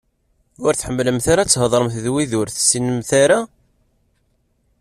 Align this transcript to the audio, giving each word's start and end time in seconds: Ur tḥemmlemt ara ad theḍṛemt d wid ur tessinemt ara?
Ur 0.65 0.73
tḥemmlemt 0.75 1.25
ara 1.31 1.41
ad 1.43 1.49
theḍṛemt 1.51 1.95
d 2.03 2.05
wid 2.13 2.31
ur 2.39 2.47
tessinemt 2.49 3.11
ara? 3.23 3.39